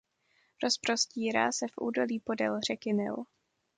Rozprostírá 0.63 1.51
se 1.51 1.67
v 1.67 1.73
údolí 1.81 2.19
podél 2.19 2.61
řeky 2.61 2.93
Nil. 2.93 3.23